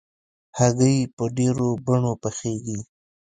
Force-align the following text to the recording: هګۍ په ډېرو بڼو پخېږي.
هګۍ 0.57 0.97
په 1.15 1.23
ډېرو 1.37 1.69
بڼو 1.85 2.13
پخېږي. 2.21 2.79